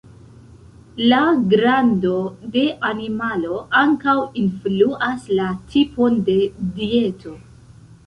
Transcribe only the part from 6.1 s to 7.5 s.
de dieto.